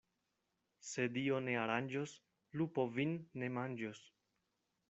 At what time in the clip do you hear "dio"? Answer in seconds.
1.17-1.37